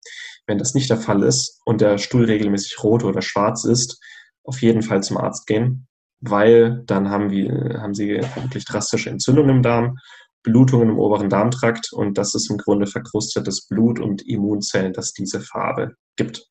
[0.48, 4.00] Wenn das nicht der Fall ist und der Stuhl regelmäßig rot oder schwarz ist,
[4.44, 5.88] auf jeden Fall zum Arzt gehen,
[6.22, 9.98] weil dann haben, wir, haben sie wirklich drastische Entzündungen im Darm,
[10.44, 15.42] Blutungen im oberen Darmtrakt und das ist im Grunde verkrustetes Blut und Immunzellen, das diese
[15.42, 16.48] Farbe gibt.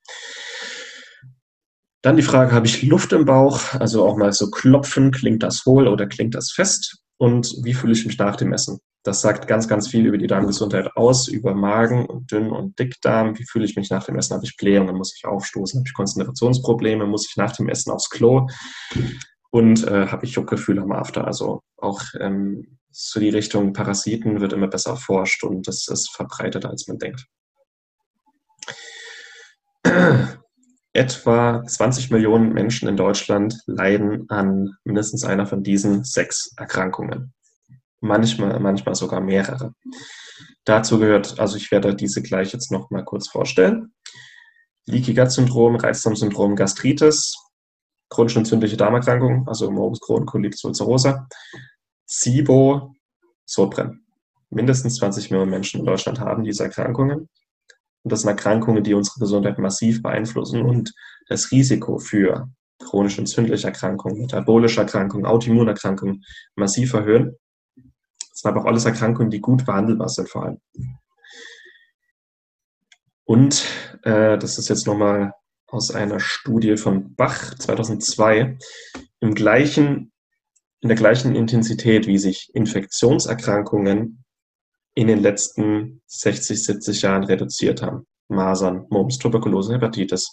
[2.02, 3.72] Dann die Frage, habe ich Luft im Bauch?
[3.74, 7.03] Also auch mal so klopfen, klingt das hohl oder klingt das fest?
[7.18, 8.78] Und wie fühle ich mich nach dem Essen?
[9.02, 13.38] Das sagt ganz, ganz viel über die Darmgesundheit aus, über Magen und Dünn- und Dickdarm.
[13.38, 14.34] Wie fühle ich mich nach dem Essen?
[14.34, 14.96] Habe ich Blähungen?
[14.96, 15.78] Muss ich aufstoßen?
[15.78, 17.06] Habe ich Konzentrationsprobleme?
[17.06, 18.48] Muss ich nach dem Essen aufs Klo?
[19.50, 21.26] Und äh, habe ich Juckgefühle am After?
[21.26, 26.70] Also auch ähm, so die Richtung Parasiten wird immer besser erforscht und das ist verbreiteter,
[26.70, 27.26] als man denkt
[30.94, 37.34] etwa 20 Millionen Menschen in Deutschland leiden an mindestens einer von diesen sechs Erkrankungen.
[38.00, 39.74] Manchmal, manchmal sogar mehrere.
[40.64, 43.92] Dazu gehört, also ich werde diese gleich jetzt noch mal kurz vorstellen.
[44.86, 47.34] Leaky Gut Syndrom, Reizdarmsyndrom, Gastritis,
[48.08, 51.26] chronisch entzündliche Darmerkrankung, also Morbus Crohn, Colitis ulcerosa,
[52.06, 52.94] SIBO,
[53.44, 54.06] Sodbrennen.
[54.50, 57.28] Mindestens 20 Millionen Menschen in Deutschland haben diese Erkrankungen.
[58.04, 60.92] Und das sind Erkrankungen, die unsere Gesundheit massiv beeinflussen und
[61.28, 66.22] das Risiko für chronische entzündliche Erkrankungen, metabolische Erkrankungen, Autoimmunerkrankungen
[66.54, 67.36] massiv erhöhen.
[67.76, 70.60] Das sind aber auch alles Erkrankungen, die gut behandelbar sind vor allem.
[73.24, 73.64] Und
[74.02, 75.32] äh, das ist jetzt nochmal
[75.66, 78.58] aus einer Studie von Bach 2002,
[79.20, 80.12] im gleichen,
[80.80, 84.23] in der gleichen Intensität, wie sich Infektionserkrankungen
[84.94, 88.06] in den letzten 60, 70 Jahren reduziert haben.
[88.28, 90.30] Masern, Mumps, Tuberkulose, Hepatitis.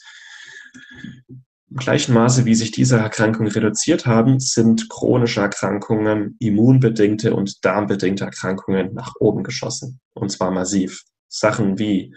[1.69, 8.25] Im gleichen Maße, wie sich diese Erkrankungen reduziert haben, sind chronische Erkrankungen, immunbedingte und darmbedingte
[8.25, 9.99] Erkrankungen nach oben geschossen.
[10.13, 11.03] Und zwar massiv.
[11.29, 12.13] Sachen wie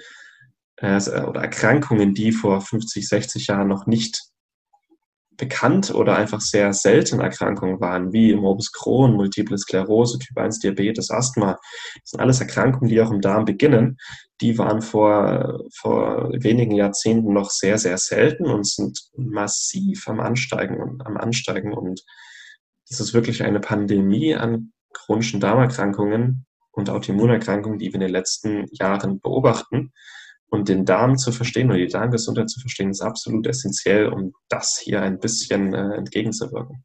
[0.77, 4.21] äh, oder Erkrankungen, die vor 50, 60 Jahren noch nicht
[5.37, 11.11] bekannt oder einfach sehr selten Erkrankungen waren, wie Morbus Crohn, Multiple Sklerose, Typ 1 Diabetes,
[11.11, 11.59] Asthma.
[12.01, 13.97] Das sind alles Erkrankungen, die auch im Darm beginnen.
[14.41, 20.81] Die waren vor, vor wenigen Jahrzehnten noch sehr, sehr selten und sind massiv am Ansteigen
[20.81, 21.73] und am Ansteigen.
[21.73, 22.03] Und
[22.89, 28.67] das ist wirklich eine Pandemie an chronischen Darmerkrankungen und Autoimmunerkrankungen, die wir in den letzten
[28.73, 29.93] Jahren beobachten.
[30.55, 34.79] Und den Darm zu verstehen oder die Darmgesundheit zu verstehen, ist absolut essentiell, um das
[34.79, 36.85] hier ein bisschen äh, entgegenzuwirken.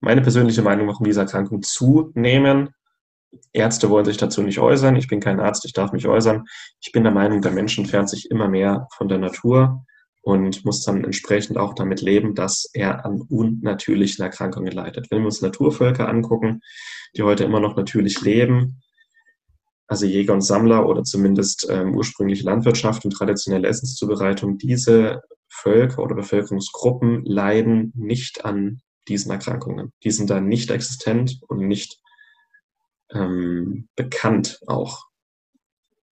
[0.00, 2.70] Meine persönliche Meinung, warum diese Erkrankungen zunehmen,
[3.52, 4.96] Ärzte wollen sich dazu nicht äußern.
[4.96, 6.46] Ich bin kein Arzt, ich darf mich äußern.
[6.80, 9.84] Ich bin der Meinung, der Mensch entfernt sich immer mehr von der Natur
[10.22, 15.10] und muss dann entsprechend auch damit leben, dass er an unnatürlichen Erkrankungen leidet.
[15.10, 16.62] Wenn wir uns Naturvölker angucken,
[17.14, 18.80] die heute immer noch natürlich leben,
[19.90, 26.14] also Jäger und Sammler oder zumindest ähm, ursprüngliche Landwirtschaft und traditionelle Essenszubereitung, diese Völker oder
[26.14, 29.92] Bevölkerungsgruppen leiden nicht an diesen Erkrankungen.
[30.04, 31.98] Die sind dann nicht existent und nicht
[33.10, 35.06] ähm, bekannt auch.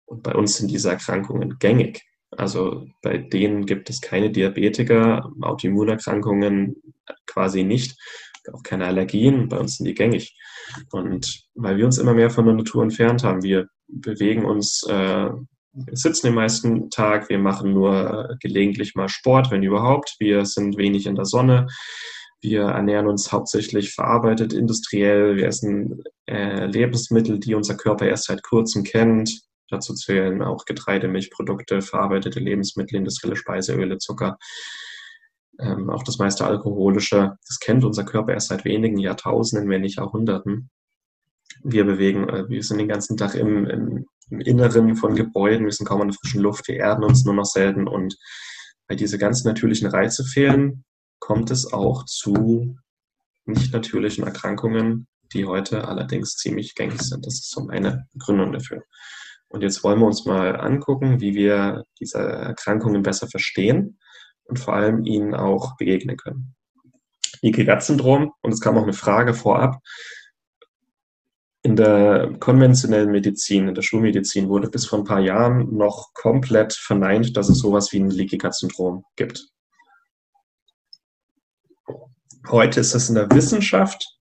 [0.05, 2.03] Und bei uns sind diese Erkrankungen gängig.
[2.33, 6.83] Also bei denen gibt es keine Diabetiker, Autoimmunerkrankungen
[7.27, 7.97] quasi nicht,
[8.53, 9.49] auch keine Allergien.
[9.49, 10.37] Bei uns sind die gängig.
[10.91, 15.31] Und weil wir uns immer mehr von der Natur entfernt haben, wir bewegen uns, äh,
[15.73, 20.17] wir sitzen den meisten Tag, wir machen nur gelegentlich mal Sport, wenn überhaupt.
[20.19, 21.69] Wir sind wenig in der Sonne.
[22.43, 25.37] Wir ernähren uns hauptsächlich verarbeitet, industriell.
[25.37, 29.43] Wir essen äh, Lebensmittel, die unser Körper erst seit kurzem kennt.
[29.69, 34.39] Dazu zählen auch Getreide, Milchprodukte, verarbeitete Lebensmittel, industrielle Speiseöle, Zucker.
[35.61, 37.37] Ähm, auch das meiste Alkoholische.
[37.47, 40.71] Das kennt unser Körper erst seit wenigen Jahrtausenden, wenn nicht Jahrhunderten.
[41.63, 45.73] Wir bewegen, äh, wir sind den ganzen Tag im, im, im Inneren von Gebäuden, wir
[45.73, 48.17] sind kaum an der frischen Luft, wir erden uns nur noch selten und
[48.89, 50.85] weil diese ganz natürlichen Reize fehlen,
[51.19, 52.77] kommt es auch zu
[53.45, 57.27] nicht natürlichen Erkrankungen, die heute allerdings ziemlich gängig sind.
[57.27, 58.83] Das ist so meine Begründung dafür.
[59.49, 63.99] Und jetzt wollen wir uns mal angucken, wie wir diese Erkrankungen besser verstehen
[64.51, 66.55] und vor allem ihnen auch begegnen können.
[67.43, 69.81] Leaky-Gut-Syndrom, und es kam auch eine Frage vorab,
[71.63, 76.73] in der konventionellen Medizin, in der Schulmedizin wurde bis vor ein paar Jahren noch komplett
[76.73, 79.47] verneint, dass es sowas wie ein Leaky Gut Syndrom gibt.
[82.49, 84.17] Heute ist es in der Wissenschaft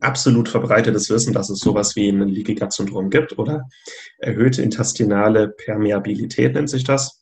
[0.00, 3.66] absolut verbreitetes Wissen, dass es sowas wie ein Leaky Gut Syndrom gibt oder
[4.18, 7.19] erhöhte intestinale Permeabilität nennt sich das.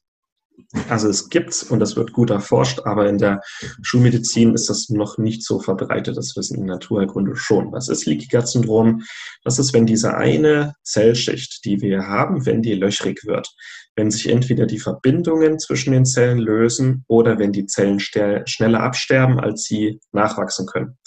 [0.88, 3.40] Also es gibt's und das wird gut erforscht, aber in der
[3.82, 7.72] Schulmedizin ist das noch nicht so verbreitetes Wissen in Naturheilkunde schon.
[7.72, 9.02] Was ist Leaky Gut Syndrom?
[9.44, 13.48] Das ist, wenn diese eine Zellschicht, die wir haben, wenn die löchrig wird,
[13.96, 19.40] wenn sich entweder die Verbindungen zwischen den Zellen lösen oder wenn die Zellen schneller absterben,
[19.40, 20.98] als sie nachwachsen können.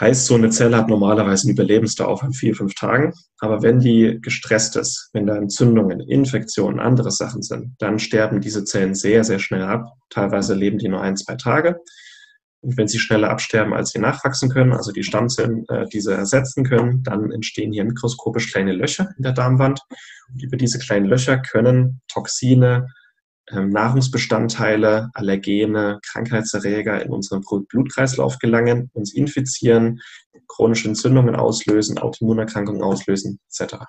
[0.00, 3.12] Heißt, so eine Zelle hat normalerweise eine Überlebensdauer von vier, fünf Tagen.
[3.40, 8.64] Aber wenn die gestresst ist, wenn da Entzündungen, Infektionen, andere Sachen sind, dann sterben diese
[8.64, 9.92] Zellen sehr, sehr schnell ab.
[10.08, 11.80] Teilweise leben die nur ein, zwei Tage.
[12.60, 16.64] Und wenn sie schneller absterben, als sie nachwachsen können, also die Stammzellen äh, diese ersetzen
[16.64, 19.80] können, dann entstehen hier mikroskopisch kleine Löcher in der Darmwand.
[20.32, 22.88] Und über diese kleinen Löcher können Toxine,
[23.50, 30.00] Nahrungsbestandteile, Allergene, Krankheitserreger in unseren Blutkreislauf gelangen, uns infizieren,
[30.46, 33.84] chronische Entzündungen auslösen, Autoimmunerkrankungen auslösen, etc.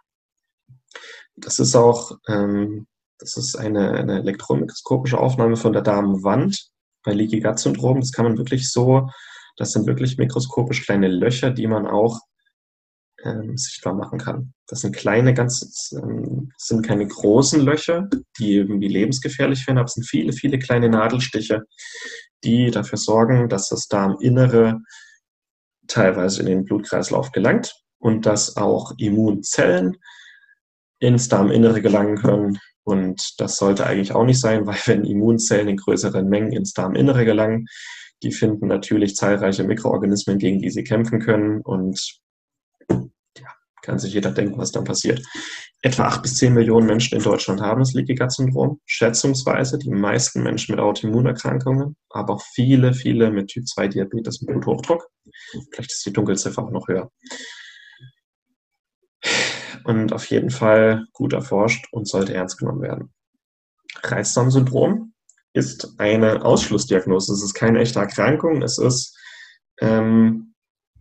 [1.36, 2.88] Das ist auch ähm,
[3.20, 6.70] das ist eine, eine elektronmikroskopische Aufnahme von der Darmwand
[7.04, 9.10] bei Leaky Gut Syndrom, das kann man wirklich so,
[9.58, 12.20] das sind wirklich mikroskopisch kleine Löcher, die man auch
[13.26, 14.54] ähm, sichtbar machen kann.
[14.68, 19.94] Das sind kleine, ganz, ähm, sind keine großen Löcher, die irgendwie lebensgefährlich werden, aber es
[19.94, 21.64] sind viele, viele kleine Nadelstiche,
[22.44, 24.80] die dafür sorgen, dass das Darminnere
[25.88, 29.98] teilweise in den Blutkreislauf gelangt und dass auch Immunzellen
[31.00, 35.78] ins Darminnere gelangen können, und das sollte eigentlich auch nicht sein, weil wenn Immunzellen in
[35.78, 37.68] größeren Mengen ins Darminnere gelangen,
[38.24, 41.62] die finden natürlich zahlreiche Mikroorganismen, gegen die sie kämpfen können.
[41.62, 42.20] Und
[43.90, 45.26] kann sich jeder denken, was dann passiert.
[45.82, 48.80] Etwa acht bis zehn Millionen Menschen in Deutschland haben das Leaky Gut Syndrom.
[48.86, 54.48] Schätzungsweise die meisten Menschen mit Autoimmunerkrankungen, aber auch viele, viele mit Typ 2 Diabetes und
[54.48, 55.08] Bluthochdruck.
[55.72, 57.10] Vielleicht ist die Dunkelziffer auch noch höher
[59.86, 63.14] und auf jeden Fall gut erforscht und sollte ernst genommen werden.
[64.04, 65.14] Reizdarmsyndrom
[65.54, 67.34] ist eine Ausschlussdiagnose.
[67.34, 68.62] Es ist keine echte Erkrankung.
[68.62, 69.18] Es ist,
[69.82, 70.54] ähm,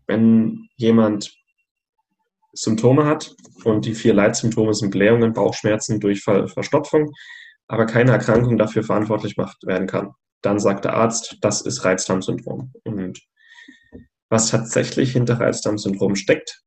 [0.06, 1.37] wenn jemand
[2.58, 7.12] Symptome hat und die vier Leitsymptome sind Blähungen, Bauchschmerzen, Durchfall, Verstopfung,
[7.68, 10.12] aber keine Erkrankung dafür verantwortlich gemacht werden kann.
[10.42, 12.72] Dann sagt der Arzt, das ist Reizdarmsyndrom.
[12.84, 13.20] Und
[14.28, 16.62] was tatsächlich hinter Reizdarmsyndrom steckt,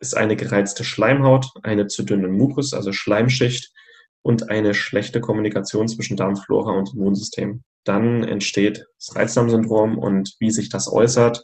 [0.00, 3.72] ist eine gereizte Schleimhaut, eine zu dünne Mukus, also Schleimschicht
[4.22, 7.62] und eine schlechte Kommunikation zwischen Darmflora und Immunsystem.
[7.84, 11.42] Dann entsteht das Reizdarmsyndrom und wie sich das äußert,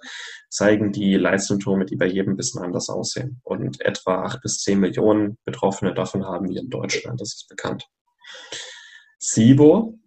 [0.48, 3.40] zeigen die Leitsymptome, die bei jedem ein bisschen anders aussehen.
[3.42, 7.84] Und etwa acht bis zehn Millionen Betroffene davon haben wir in Deutschland, das ist bekannt.
[9.18, 9.98] SIBO.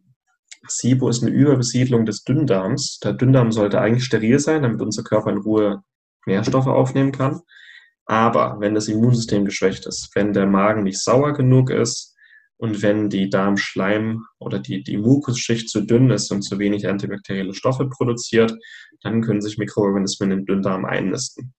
[0.68, 3.00] SIBO ist eine Überbesiedlung des Dünndarms.
[3.00, 5.84] Der Dünndarm sollte eigentlich steril sein, damit unser Körper in Ruhe
[6.26, 7.42] Nährstoffe aufnehmen kann.
[8.06, 12.11] Aber wenn das Immunsystem geschwächt ist, wenn der Magen nicht sauer genug ist
[12.62, 17.56] und wenn die Darmschleim oder die, die Mukusschicht zu dünn ist und zu wenig antibakterielle
[17.56, 18.54] Stoffe produziert,
[19.02, 21.56] dann können sich Mikroorganismen im Dünndarm einnisten.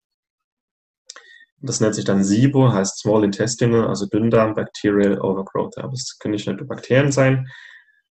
[1.58, 5.76] Das nennt sich dann SIBO, heißt Small Intestinal, also Dünndarm Bacterial Overgrowth.
[5.78, 7.48] Aber es können nicht nur Bakterien sein.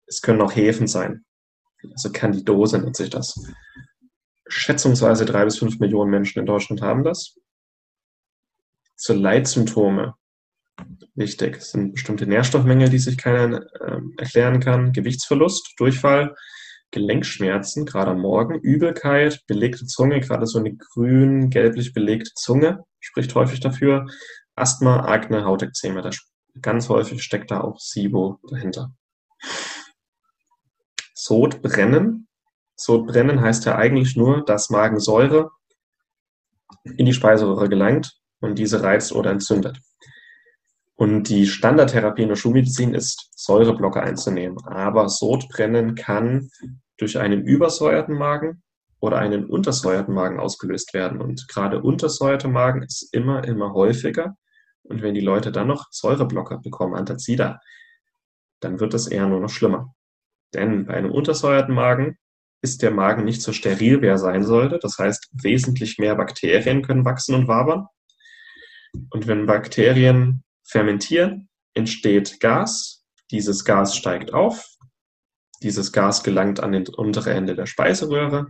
[0.07, 1.26] Es können auch Hefen sein.
[1.93, 3.39] Also Candidose nennt sich das.
[4.49, 7.39] Schätzungsweise drei bis fünf Millionen Menschen in Deutschland haben das.
[8.97, 10.14] Zur Leitsymptome.
[11.14, 14.92] Wichtig sind bestimmte Nährstoffmängel, die sich keiner äh, erklären kann.
[14.92, 16.34] Gewichtsverlust, Durchfall,
[16.90, 23.34] Gelenkschmerzen, gerade am Morgen, Übelkeit, belegte Zunge, gerade so eine grün, gelblich belegte Zunge, spricht
[23.34, 24.06] häufig dafür.
[24.54, 26.10] Asthma, Akne, Hautekzeme, da
[26.62, 28.92] ganz häufig steckt da auch SIBO dahinter.
[31.14, 32.28] Sodbrennen.
[32.76, 35.50] Sodbrennen heißt ja eigentlich nur, dass Magensäure
[36.84, 39.80] in die Speiseröhre gelangt und diese reizt oder entzündet.
[40.99, 44.59] Und die Standardtherapie in der Schulmedizin ist, Säureblocker einzunehmen.
[44.66, 46.51] Aber Sodbrennen kann
[46.96, 48.64] durch einen übersäuerten Magen
[48.99, 51.20] oder einen untersäuerten Magen ausgelöst werden.
[51.20, 54.36] Und gerade untersäuerte Magen ist immer, immer häufiger.
[54.82, 57.61] Und wenn die Leute dann noch Säureblocker bekommen, Antazida,
[58.59, 59.94] dann wird es eher nur noch schlimmer.
[60.53, 62.18] Denn bei einem untersäuerten Magen
[62.61, 64.80] ist der Magen nicht so steril, wie er sein sollte.
[64.82, 67.86] Das heißt, wesentlich mehr Bakterien können wachsen und wabern.
[69.11, 73.04] Und wenn Bakterien fermentieren, entsteht Gas.
[73.30, 74.64] Dieses Gas steigt auf.
[75.62, 78.46] Dieses Gas gelangt an den untere Ende der Speiseröhre.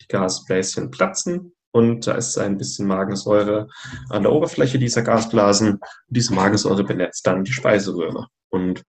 [0.00, 3.68] Die Gasbläschen platzen und da ist ein bisschen Magensäure
[4.08, 5.80] an der Oberfläche dieser Gasblasen.
[6.08, 8.28] Diese Magensäure benetzt dann die Speiseröhre.
[8.48, 8.82] Und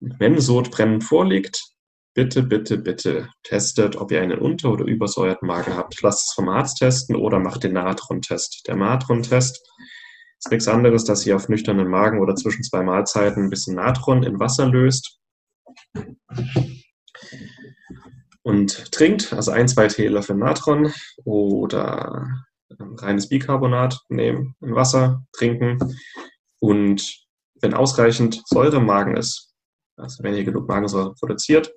[0.00, 1.60] wenn Sodbrennen vorliegt,
[2.14, 6.00] bitte, bitte, bitte testet, ob ihr einen unter- oder übersäuerten Magen habt.
[6.02, 8.62] Lasst es vom Arzt testen oder macht den Natron-Test.
[8.68, 9.60] Der Natron-Test
[10.38, 14.22] ist nichts anderes, dass ihr auf nüchternen Magen oder zwischen zwei Mahlzeiten ein bisschen Natron
[14.22, 15.18] in Wasser löst
[18.42, 20.92] und trinkt, also ein, zwei Teelöffel Natron
[21.24, 22.26] oder
[22.98, 25.78] reines Bicarbonat nehmen in Wasser, trinken
[26.60, 27.26] und
[27.60, 29.54] wenn ausreichend Säure im Magen ist,
[29.96, 31.74] also wenn ihr genug Magensäure produziert,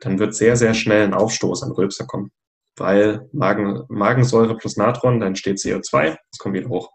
[0.00, 2.30] dann wird sehr, sehr schnell ein Aufstoß an Rülpser kommen.
[2.76, 6.90] Weil Magen, Magensäure plus Natron, dann entsteht CO2, es kommt wieder hoch.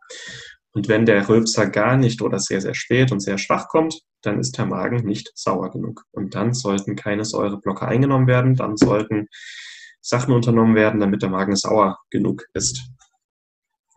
[0.78, 4.40] Und wenn der Rülpser gar nicht oder sehr, sehr spät und sehr schwach kommt, dann
[4.40, 6.04] ist der Magen nicht sauer genug.
[6.12, 9.28] Und dann sollten keine Säureblocker eingenommen werden, dann sollten
[10.02, 12.92] Sachen unternommen werden, damit der Magen sauer genug ist.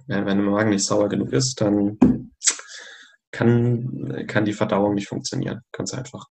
[0.06, 1.98] Wenn der Magen nicht sauer genug ist, dann
[3.30, 5.60] kann, kann die Verdauung nicht funktionieren.
[5.72, 6.28] Ganz einfach.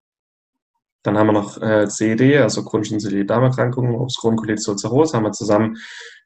[1.04, 5.76] Dann haben wir noch äh, CED, also chronische Darmerkrankungen, Obstruon, Colitis ulcerosa, haben wir zusammen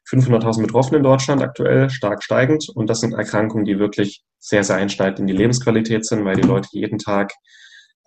[0.08, 2.68] 500.000 Betroffene in Deutschland, aktuell stark steigend.
[2.74, 6.46] Und das sind Erkrankungen, die wirklich sehr, sehr einschneidend in die Lebensqualität sind, weil die
[6.46, 7.32] Leute jeden Tag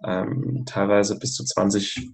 [0.05, 2.11] ähm, teilweise bis zu 20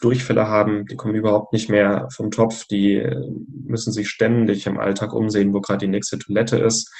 [0.00, 3.30] Durchfälle haben, die kommen überhaupt nicht mehr vom Topf, die äh,
[3.64, 6.90] müssen sich ständig im Alltag umsehen, wo gerade die nächste Toilette ist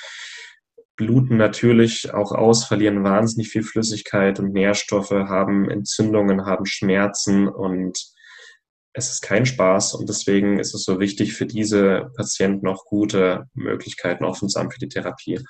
[0.98, 7.98] bluten natürlich auch aus, verlieren wahnsinnig viel Flüssigkeit und Nährstoffe, haben Entzündungen, haben Schmerzen und
[8.98, 13.46] es ist kein Spaß und deswegen ist es so wichtig für diese Patienten auch gute
[13.54, 15.40] Möglichkeiten offen zu haben für die Therapie.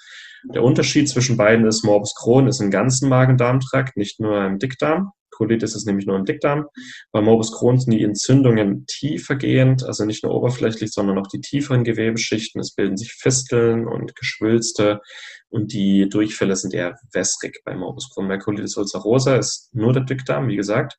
[0.55, 5.11] Der Unterschied zwischen beiden ist, Morbus Crohn ist im ganzen Magen-Darm-Trakt, nicht nur im Dickdarm.
[5.30, 6.66] Colitis ist nämlich nur im Dickdarm.
[7.12, 11.84] Bei Morbus Crohn sind die Entzündungen tiefergehend, also nicht nur oberflächlich, sondern auch die tieferen
[11.84, 12.61] Gewebeschichten.
[12.61, 15.01] Es bilden sich Fisteln und Geschwülste
[15.49, 18.28] und die Durchfälle sind eher wässrig bei Morbus Crohn.
[18.28, 20.99] Bei Colitis ulcerosa ist nur der Dickdarm, wie gesagt.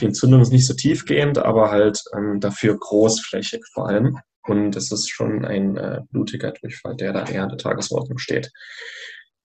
[0.00, 4.18] Die Entzündung ist nicht so tiefgehend, aber halt ähm, dafür großflächig vor allem.
[4.46, 8.50] Und es ist schon ein äh, blutiger Durchfall, der da eher an der Tagesordnung steht.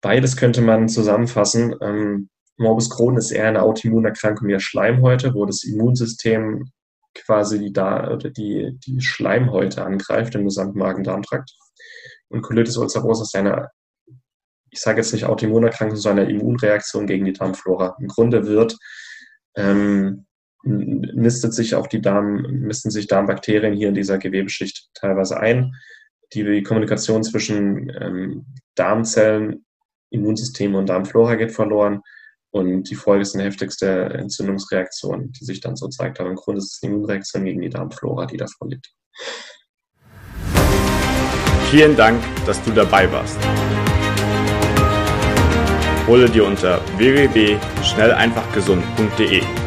[0.01, 1.75] Beides könnte man zusammenfassen.
[1.81, 6.71] Ähm, Morbus Crohn ist eher eine Autoimmunerkrankung der Schleimhäute, wo das Immunsystem
[7.13, 11.51] quasi die, da, die, die Schleimhäute angreift im gesamten Magen-Darm-Trakt.
[12.29, 13.69] Und Colitis ulcerosa ist eine,
[14.69, 17.95] ich sage jetzt nicht Autoimmunerkrankung, sondern eine Immunreaktion gegen die Darmflora.
[17.99, 18.77] Im Grunde wird,
[19.55, 20.26] ähm,
[20.67, 25.73] nistet sich auch die Darm, nisten sich Darmbakterien hier in dieser Gewebeschicht teilweise ein.
[26.33, 28.45] Die Kommunikation zwischen ähm,
[28.75, 29.65] Darmzellen,
[30.09, 32.01] Immunsystem und Darmflora geht verloren.
[32.51, 36.19] Und die Folge ist eine heftigste Entzündungsreaktion, die sich dann so zeigt.
[36.19, 38.91] Aber im Grunde ist es eine Immunreaktion gegen die Darmflora, die da vorliegt.
[41.69, 43.37] Vielen Dank, dass du dabei warst.
[46.07, 49.66] Hole dir unter www.schnelleinfachgesund.de